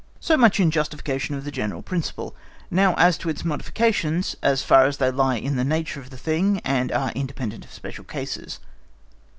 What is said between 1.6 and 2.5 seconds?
principle;